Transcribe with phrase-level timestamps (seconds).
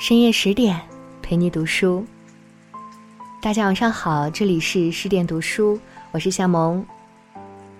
[0.00, 0.80] 深夜十点，
[1.20, 2.02] 陪你读书。
[3.38, 5.78] 大家晚上好，这里是十点读书，
[6.10, 6.82] 我是夏萌。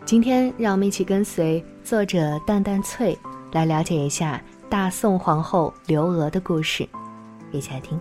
[0.04, 3.18] 今天让我们一起跟随作者淡淡翠
[3.52, 4.38] 来了解一下
[4.68, 6.86] 大宋皇后刘娥的故事，
[7.52, 7.98] 一起来听。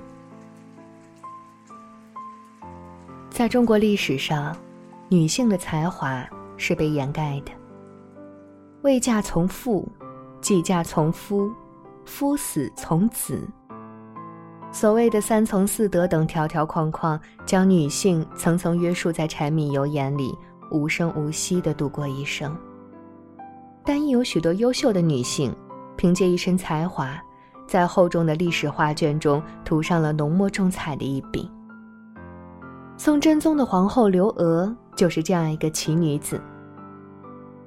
[3.29, 4.53] 在中国历史上，
[5.07, 6.27] 女性的才华
[6.57, 7.53] 是被掩盖的。
[8.81, 9.89] 未嫁从父，
[10.41, 11.49] 既嫁从夫，
[12.03, 13.47] 夫死从子。
[14.71, 20.33] 所谓的三从四德等条条框框，将女性层层约束在柴米油盐里，
[20.69, 22.55] 无声无息地度过一生。
[23.83, 25.53] 但亦有许多优秀的女性，
[25.97, 27.19] 凭借一身才华，
[27.67, 31.49] 在厚重的历史画卷中涂上了浓墨重彩的一笔。
[32.95, 36.39] 宋真宗的皇后刘娥就是这样一个奇女子。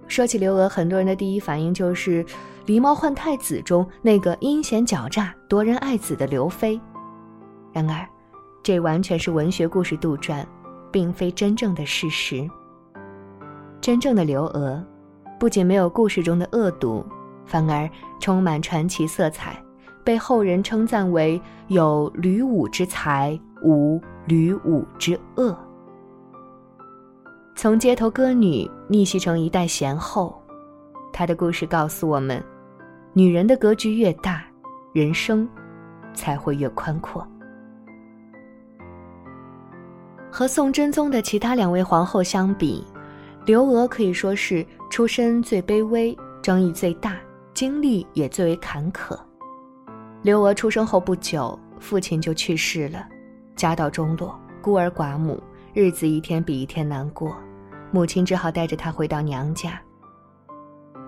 [0.07, 2.25] 说起刘娥，很多人的第一反应就是
[2.67, 6.81] 《狸猫换太子》中那个阴险狡诈、夺人爱子的刘妃。
[7.73, 8.07] 然而，
[8.63, 10.45] 这完全是文学故事杜撰，
[10.91, 12.49] 并非真正的事实。
[13.81, 14.85] 真正的刘娥，
[15.41, 17.05] 不仅没有故事中的恶毒，
[17.47, 17.89] 反而
[18.21, 19.61] 充满传奇色彩，
[20.05, 25.57] 被后人称赞为有吕武之才，无吕武之恶。
[27.57, 30.41] 从街头歌女逆袭成一代贤后，
[31.13, 32.43] 她的故事告诉我们：
[33.13, 34.45] 女人的格局越大，
[34.93, 35.49] 人生
[36.15, 37.27] 才会越宽阔。
[40.35, 42.83] 和宋真宗的其他两位皇后相比，
[43.45, 47.19] 刘娥可以说是出身最卑微、争议最大、
[47.53, 49.15] 经历也最为坎坷。
[50.23, 53.07] 刘娥出生后不久，父亲就去世了，
[53.57, 55.39] 家道中落，孤儿寡母，
[55.75, 57.37] 日子一天比一天难过。
[57.91, 59.79] 母亲只好带着她回到娘家。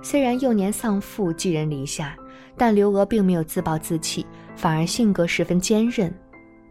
[0.03, 2.15] 虽然幼年丧父，寄人篱下，
[2.59, 6.15] 但刘娥并没有自暴自弃，反而性格十分坚韧。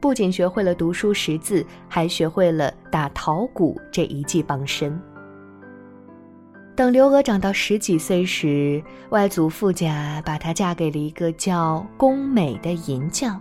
[0.03, 5.01] 不仅学会了读书识字，还学会了打陶鼓这一技傍身。
[6.75, 13.39] 等刘娥长到十几岁时，外祖父家把她嫁给了一个叫宫美的银匠。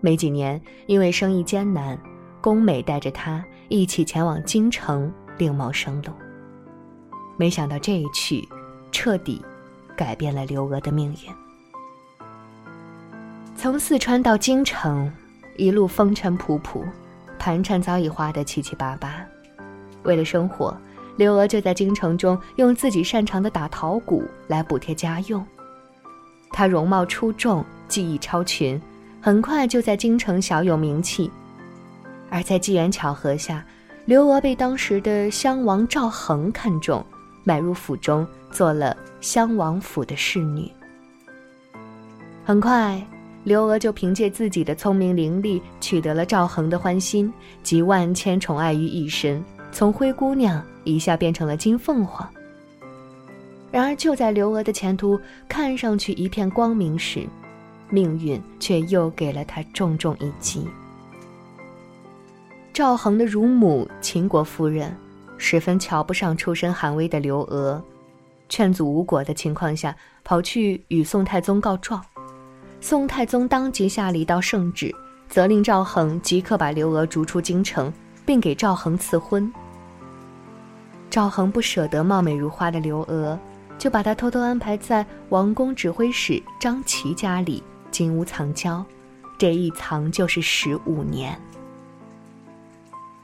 [0.00, 2.00] 没几年，因为生意艰难，
[2.40, 6.08] 宫美带着她一起前往京城另谋生路。
[7.36, 8.42] 没想到这一去，
[8.90, 9.44] 彻底
[9.94, 11.30] 改变了刘娥的命运。
[13.54, 15.12] 从四川到京城。
[15.56, 16.84] 一路风尘仆仆，
[17.38, 19.24] 盘缠早已花得七七八八。
[20.02, 20.76] 为了生活，
[21.16, 25.44] 刘娥就在京城中用自己擅长的打陶鼓来补贴家用。
[26.50, 28.80] 她容貌出众，技艺超群，
[29.20, 31.30] 很快就在京城小有名气。
[32.30, 33.64] 而在机缘巧合下，
[34.06, 37.04] 刘娥被当时的襄王赵恒看中，
[37.44, 40.70] 买入府中做了襄王府的侍女。
[42.44, 43.00] 很快。
[43.44, 47.30] 刘娥就凭借自己的聪明伶俐，取得了赵恒的欢心，
[47.62, 52.26] 集万千宠爱于一身，从灰姑娘一下变成了金凤凰。
[53.70, 57.26] 然而，就在刘娥的前途看上去一片光明时，
[57.90, 60.66] 命运却又给了她重重一击。
[62.72, 64.96] 赵恒的乳母秦国夫人，
[65.36, 67.82] 十分瞧不上出身寒微的刘娥，
[68.48, 69.94] 劝阻无果的情况下，
[70.24, 72.02] 跑去与宋太宗告状。
[72.86, 74.94] 宋太宗当即下了一道圣旨，
[75.26, 77.90] 责令赵恒即刻把刘娥逐出京城，
[78.26, 79.50] 并给赵恒赐婚。
[81.08, 83.38] 赵恒不舍得貌美如花的刘娥，
[83.78, 88.84] 就把她偷偷安排在王宫指挥使张琪家里金屋藏娇，
[89.38, 91.40] 这一藏就是十五年。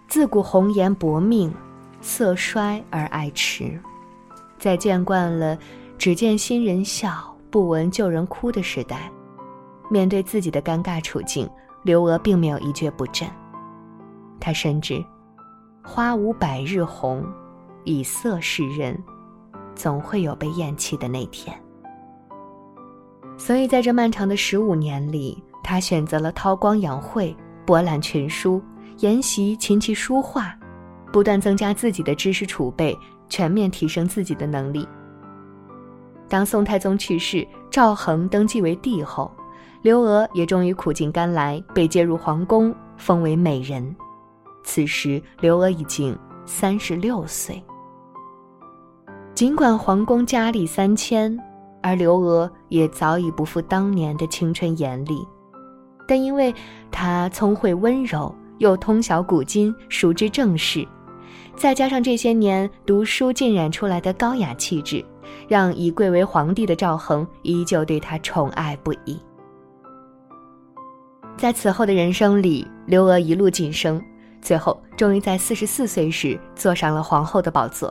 [0.09, 1.53] 自古红颜薄命，
[2.01, 3.79] 色衰而爱弛，
[4.59, 5.59] 在见惯了
[5.99, 9.13] 只见新人笑，不闻旧人哭的时代。
[9.91, 11.51] 面对自己的尴尬处境，
[11.83, 13.29] 刘娥并没有一蹶不振。
[14.39, 15.05] 她深知，
[15.83, 17.27] 花无百日红，
[17.85, 18.97] 以色示人，
[19.75, 21.55] 总会有被厌弃的那天。
[23.37, 27.37] 所以，在这漫长的十五年里，她选择了韬光养晦，
[27.67, 28.63] 博览群书，
[28.99, 30.57] 研习琴棋书画，
[31.13, 32.97] 不断增加自己的知识储备，
[33.29, 34.87] 全面提升自己的能力。
[36.29, 39.29] 当宋太宗去世，赵恒登基为帝后。
[39.83, 43.97] 刘娥也终于苦尽甘来，被接入皇宫，封为美人。
[44.63, 47.63] 此时，刘娥已经三十六岁。
[49.35, 51.35] 尽管皇宫佳丽三千，
[51.83, 55.27] 而刘娥也早已不复当年的青春艳丽，
[56.07, 56.55] 但因为
[56.91, 60.87] 她聪慧温柔，又通晓古今，熟知政事，
[61.57, 65.03] 再加上这些年读书浸染出来的高雅气质，
[65.49, 69.19] 让已贵为皇帝的赵恒依旧对她宠爱不已。
[71.41, 73.99] 在此后的人生里，刘娥一路晋升，
[74.43, 77.91] 最后终于在四十四岁时坐上了皇后的宝座。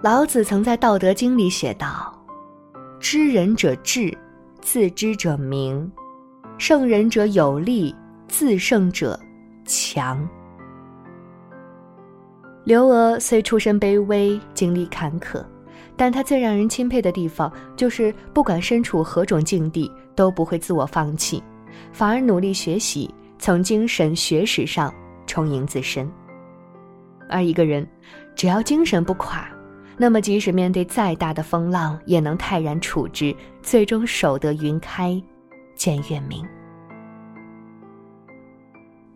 [0.00, 2.10] 老子曾在《道德经》里写道
[2.98, 4.16] ：“知人者智，
[4.62, 5.86] 自知者明；
[6.56, 7.94] 胜人者有力，
[8.28, 9.20] 自胜者
[9.66, 10.26] 强。”
[12.64, 15.44] 刘娥虽出身卑微，经历坎坷，
[15.98, 21.42] 但她最让人钦佩的地方就是，不管身处何种境地，都不会自我放弃，
[21.92, 24.92] 反而努力学习，从精神学识上
[25.26, 26.10] 充盈自身。
[27.28, 27.86] 而一个人，
[28.34, 29.48] 只要精神不垮，
[29.96, 35.20] 那么即使面对再大的风浪，也能泰然处之，最终守得云开
[35.74, 36.46] 见月明。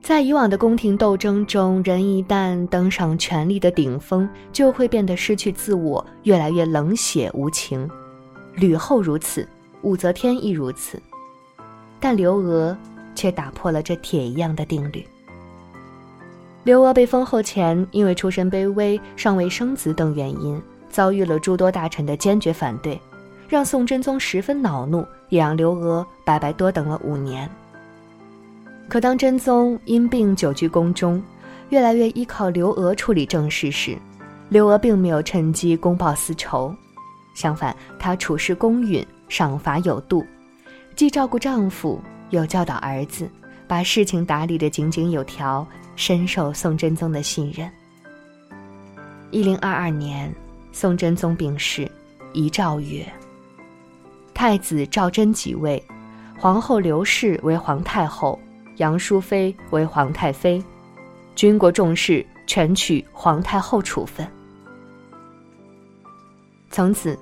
[0.00, 7.86] 在以往的宫廷斗争中，人一旦登上权力的顶峰，就会变得失去自我，越来越冷血无情。
[8.54, 9.46] 吕后如此，
[9.82, 11.00] 武则天亦如此。
[12.00, 12.76] 但刘娥
[13.14, 15.04] 却打破了这铁一样的定律。
[16.64, 20.60] 刘娥被封后前，因为出身卑微、尚未生子等原因，
[20.90, 23.00] 遭遇了诸多大臣的坚决反对，
[23.48, 27.48] 让宋真宗十分恼怒，也让刘娥白白多等了五年。
[28.88, 31.22] 可当真宗因病久居宫中，
[31.70, 33.96] 越来越依靠刘娥处理政事时，
[34.48, 36.74] 刘娥并没有趁机公报私仇，
[37.34, 40.24] 相反，她处事公允，赏罚有度，
[40.98, 43.30] 既照顾丈夫，又教导儿子，
[43.68, 45.64] 把事情打理得井井有条，
[45.94, 47.70] 深受宋真宗的信任。
[49.30, 50.34] 一零二二年，
[50.72, 51.88] 宋真宗病逝，
[52.32, 53.06] 遗诏曰
[54.34, 55.80] ：“太子赵祯即位，
[56.36, 58.36] 皇后刘氏为皇太后。”
[58.78, 60.60] 杨淑妃为皇太妃，
[61.36, 64.28] 军国重事全取皇太后处分。
[66.72, 67.16] 从此，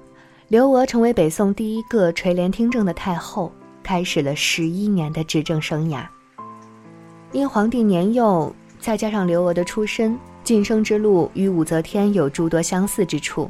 [0.49, 3.53] 刘娥成为北宋第一个垂帘听政的太后，
[3.87, 6.05] 开始了十一年的执政生涯。
[7.31, 13.49] 因皇帝年幼，再加上刘娥的出身，晋升之路与武则天有诸多相似之处，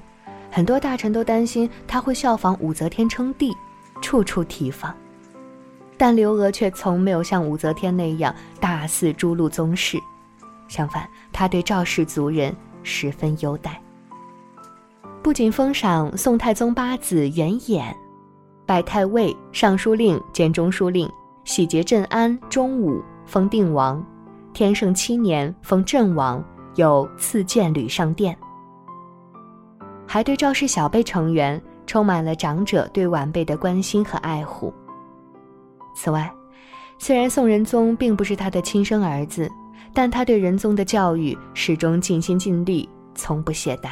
[0.50, 3.50] 很多大臣都担心她会效仿武则天称帝，
[4.02, 4.94] 处处提防。
[5.96, 9.98] 但刘娥却从没有像武则天那样大肆诛戮宗室，
[10.68, 13.80] 相反，她对赵氏族人十分优待。
[15.22, 17.94] 不仅封赏宋太宗八子元衍，
[18.66, 21.08] 拜太尉、尚书令兼中书令，
[21.44, 24.02] 喜结镇安、中武，封定王；
[24.52, 28.36] 天圣七年封镇王，有赐剑履上殿。
[30.04, 34.74] 还对赵氏小辈成员充满了长者对晚辈的关心和爱护。
[35.94, 36.30] 此外，
[36.98, 39.48] 虽然宋仁宗并不是他的亲生儿子，
[39.94, 43.90] 但他对仁宗的教育始终尽心尽力，从不懈怠。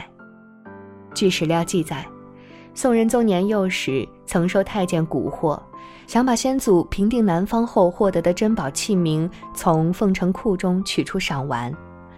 [1.15, 2.05] 据史料记载，
[2.77, 5.59] 宋仁宗年幼时曾受太监蛊惑，
[6.09, 11.73] 想把先祖平定南方后获得的珍宝器皿从凤城库中取出赏玩，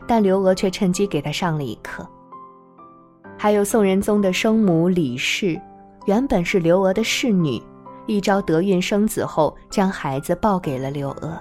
[0.08, 2.08] 但刘娥却趁机给他上了一课。
[3.36, 5.60] 还有宋仁宗的生母李氏，
[6.06, 7.62] 原本是刘娥的侍女。
[8.06, 11.38] 一朝得孕生子后，将孩子抱给了刘娥。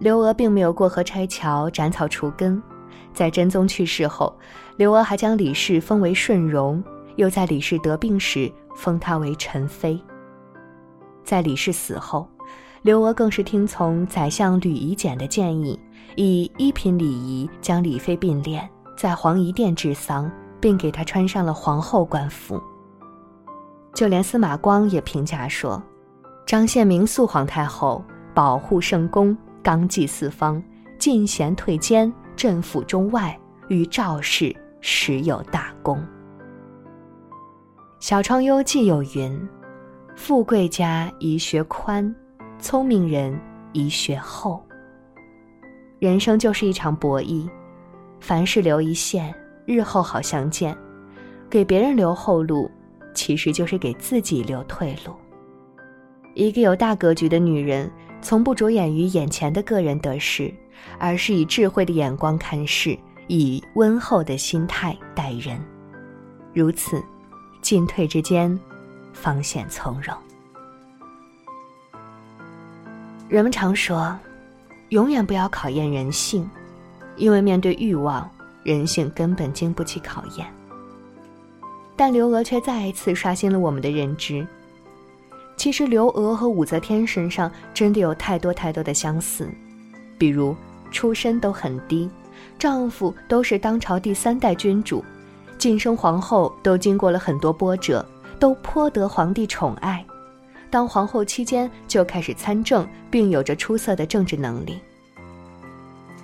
[0.00, 2.60] 刘娥并没有过河拆桥、斩草除根，
[3.12, 4.34] 在真宗去世后，
[4.76, 6.82] 刘娥还将李氏封为顺容，
[7.16, 10.00] 又在李氏得病时封她为陈妃。
[11.24, 12.28] 在李氏死后，
[12.82, 15.78] 刘娥更是听从宰相吕夷简的建议，
[16.16, 18.66] 以一品礼仪将李妃并殓，
[18.96, 22.60] 在皇仪殿治丧，并给她穿上了皇后冠服。
[23.94, 25.80] 就连司马光也评价说
[26.44, 28.02] ：“张献明肃皇太后，
[28.34, 30.60] 保护圣宫，纲纪四方，
[30.98, 33.38] 进贤退奸，镇抚中外，
[33.68, 35.98] 与赵氏实有大功。”
[38.02, 39.48] 《小窗幽记》有云
[40.18, 42.12] ：“富贵家宜学宽，
[42.58, 43.40] 聪明人
[43.72, 44.60] 宜学厚。”
[46.00, 47.48] 人生就是一场博弈，
[48.18, 49.32] 凡事留一线，
[49.66, 50.74] 日后好相见；
[51.48, 52.68] 给别人留后路。
[53.14, 55.14] 其实就是给自己留退路。
[56.34, 57.88] 一个有大格局的女人，
[58.20, 60.52] 从不着眼于眼前的个人得失，
[60.98, 65.56] 而是以智慧的眼光看事，以温厚的心态待人。
[66.52, 67.00] 如此，
[67.62, 68.58] 进退之间，
[69.14, 70.14] 方显从容。
[73.28, 74.14] 人们常说，
[74.90, 76.46] 永远不要考验人性，
[77.16, 78.28] 因为面对欲望，
[78.62, 80.46] 人性根本经不起考验。
[81.96, 84.46] 但刘娥却再一次刷新了我们的认知。
[85.56, 89.48] 其实刘娥和武则天身上真的有太多太多的相似，
[90.18, 90.56] 比如
[90.90, 92.10] 出身都很低，
[92.58, 95.04] 丈夫都是当朝第三代君主，
[95.62, 98.04] 晋升皇后都经过了很多波折，
[98.40, 100.04] 都颇得皇帝宠爱，
[100.68, 104.80] 当皇后期间就开始参政，并有着出色的政治能力。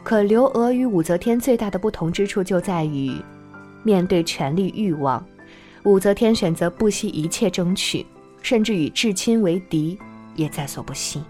[0.02, 3.14] 可刘娥与武则天最大的不同之处就在于，
[3.84, 5.24] 面对权力欲望，
[5.84, 8.04] 武则天选择不惜一切争取，
[8.42, 9.96] 甚至与至亲为敌
[10.34, 11.22] 也在所不惜。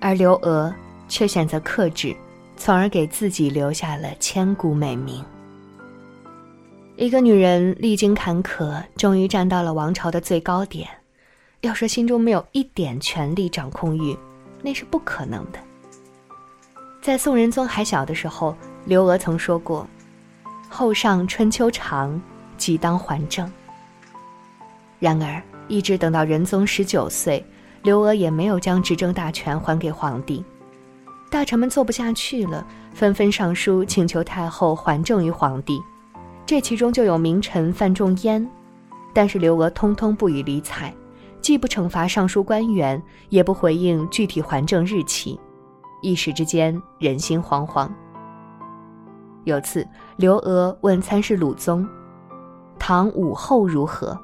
[0.00, 0.74] 而刘娥
[1.06, 2.16] 却选择克制，
[2.56, 5.22] 从而给自己留下了千古美名。
[7.00, 10.86] 一个女人历经坎坷，终于站到了王朝的最高点，
[11.62, 14.14] 要说心中没有一点权力掌控欲，
[14.60, 15.58] 那是不可能的。
[17.00, 18.54] 在宋仁宗还小的时候，
[18.84, 19.88] 刘娥曾说过
[20.68, 22.20] ：“后上春秋长，
[22.58, 23.50] 即当还政。”
[25.00, 27.42] 然而，一直等到仁宗十九岁，
[27.82, 30.44] 刘娥也没有将执政大权还给皇帝。
[31.30, 35.80] 大臣们坐不下去了，纷纷上书请求太后还政于皇帝。
[36.50, 38.44] 这其中就有名臣范仲淹，
[39.14, 40.92] 但是刘娥通通不予理睬，
[41.40, 45.38] 既不惩罚上书官员，也不回应具体还政日期。
[46.02, 47.88] 一时之间，人心惶惶。
[49.44, 51.88] 有次，刘娥问参事鲁宗
[52.80, 54.20] ：“唐武后如何？”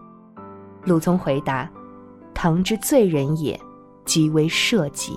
[0.83, 1.71] 鲁宗回答
[2.35, 3.57] ：“唐之罪人也，
[4.05, 5.17] 极为社稷。”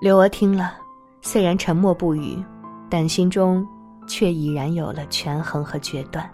[0.00, 0.72] 刘娥听了，
[1.20, 2.42] 虽然沉默不语，
[2.88, 3.62] 但心中
[4.06, 6.28] 却已然有了权衡和决断。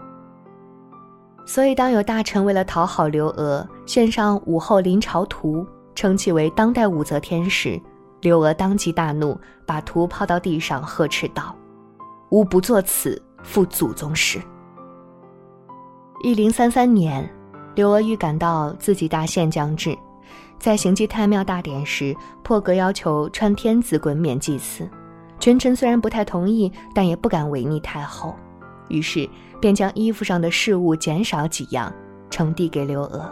[1.45, 7.79] 所以，当有大臣为了讨好刘娥，献上武后临朝图，称其为当代武则天时，
[8.21, 11.53] 刘娥当即大怒，把图抛到地上，呵斥道
[12.31, 14.41] ：“吾不作此，负祖宗事。”
[16.23, 17.29] 一零三三年，
[17.75, 19.93] 刘娥预感到自己大限将至，
[20.57, 24.89] 在行祭太庙大典时，破格要求穿天子衮冕祭祀。
[25.43, 28.33] 群臣虽然不太同意，但也不敢违逆太后，
[28.87, 31.93] 于是便将衣服上的饰物减少几样，
[32.29, 33.29] 呈递给刘娥。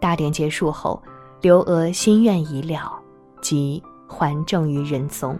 [0.00, 1.02] 大典结束后，
[1.42, 2.98] 刘娥心愿已了。
[3.42, 5.38] 即还政于仁宗，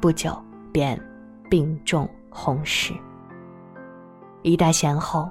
[0.00, 0.34] 不久
[0.72, 0.98] 便
[1.50, 2.94] 病重薨逝。
[4.40, 5.28] 一代贤后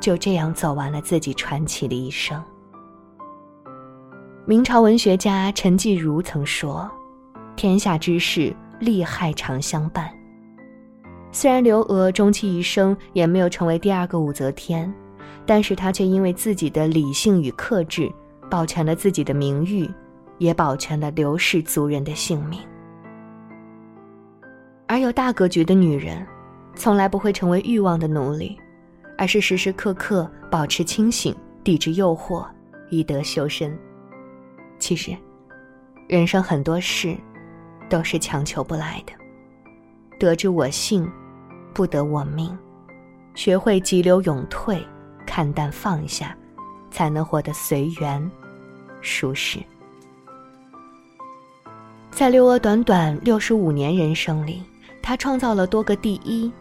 [0.00, 2.40] 就这样走完了自己传奇的一生。
[4.46, 6.88] 明朝文学家陈继儒曾说
[7.56, 10.10] ：“天下之事，利害常相伴。”
[11.32, 14.92] 虽然刘娥终其一生也没有成为第二个武则天，
[15.44, 18.10] 但是她却因为自己的理性与克制，
[18.50, 19.90] 保全了自己的名誉。
[20.38, 22.60] 也保全了刘氏族人的性命。
[24.86, 26.24] 而有大格局的女人，
[26.76, 28.56] 从来不会成为欲望的奴隶，
[29.16, 32.46] 而是时时刻刻保持清醒，抵制诱惑，
[32.88, 33.76] 以德修身。
[34.78, 35.10] 其实，
[36.08, 37.16] 人生很多事，
[37.88, 39.12] 都是强求不来的。
[40.18, 41.10] 得之我幸，
[41.72, 42.56] 不得我命。
[43.34, 44.84] 学会急流勇退，
[45.24, 46.36] 看淡放下，
[46.90, 48.30] 才能活得随缘，
[49.00, 49.60] 舒适。
[52.10, 54.60] 在刘娥短短六十五年人生里，
[55.00, 56.52] 她创造了多个第一，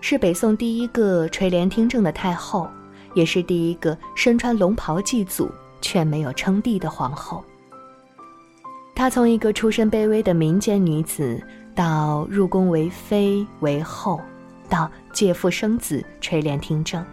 [0.00, 2.68] 是北宋第一个垂帘听政的太后，
[3.14, 7.42] 也是第一个身穿龙袍祭祖却没有称帝的皇后。
[8.96, 11.38] 她从一个出身卑微的民间女子，
[11.74, 14.18] 到入宫为妃为后，
[14.70, 17.04] 到借腹生子垂帘听政，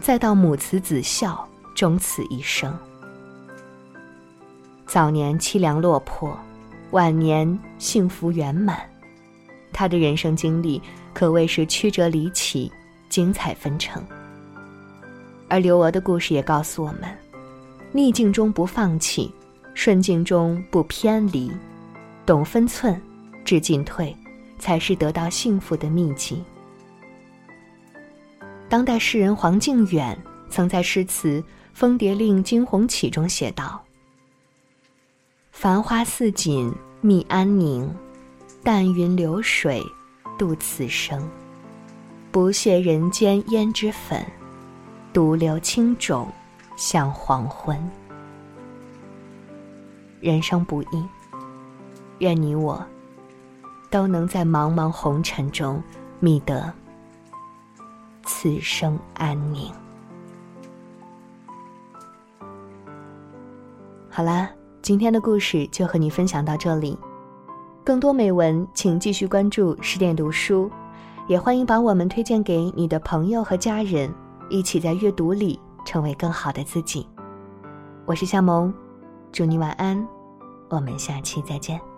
[0.00, 2.72] 再到母慈子孝，终此一生。
[4.86, 6.38] 早年凄凉落魄。
[6.92, 8.78] 晚年幸福圆满，
[9.72, 10.80] 他的人生经历
[11.12, 12.70] 可谓是曲折离奇、
[13.08, 14.00] 精彩纷呈。
[15.48, 17.10] 而刘娥的故事也告诉我们：
[17.90, 19.34] 逆境中不放弃，
[19.74, 21.52] 顺境中不偏离，
[22.24, 23.00] 懂分寸、
[23.44, 24.16] 知进退，
[24.58, 26.42] 才是得到幸福的秘籍。
[28.68, 30.16] 当代诗人黄靖远
[30.48, 31.40] 曾在诗词
[31.74, 33.82] 《蜂蝶令惊鸿起》中写道。
[35.52, 37.94] 繁花似锦觅安宁，
[38.62, 39.82] 淡云流水
[40.38, 41.28] 度此生。
[42.32, 44.24] 不屑人间胭脂粉，
[45.12, 46.26] 独留青冢
[46.76, 47.78] 向黄昏。
[50.24, 51.06] 人生不易，
[52.20, 52.82] 愿你我
[53.90, 55.82] 都能在茫茫红尘中
[56.18, 56.72] 觅得
[58.22, 59.70] 此生安宁。
[64.08, 64.48] 好啦。
[64.80, 66.98] 今天的故事就和你分享到这里，
[67.82, 70.70] 更多美文请继续关注十点读书，
[71.26, 74.14] 也欢迎把我们推荐给你的朋友和家人，
[74.50, 77.08] 一起在阅读里成为更好的自己。
[78.04, 78.74] 我是夏萌，
[79.32, 80.06] 祝你晚安，
[80.74, 81.93] 我们下期再见。